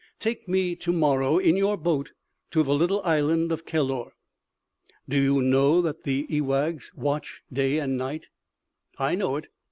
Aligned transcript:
Take 0.17 0.47
me 0.47 0.75
to 0.77 0.91
morrow 0.91 1.37
in 1.37 1.55
your 1.55 1.77
boat 1.77 2.11
to 2.49 2.63
the 2.63 2.73
little 2.73 3.03
island 3.03 3.51
of 3.51 3.67
Kellor." 3.67 4.13
"Do 5.07 5.15
you 5.21 5.43
know 5.43 5.79
that 5.79 6.05
the 6.05 6.25
ewaghs 6.27 6.91
watch 6.95 7.43
day 7.53 7.77
and 7.77 7.97
night?" 7.97 8.29
"I 8.97 9.13
know 9.13 9.35
it. 9.35 9.49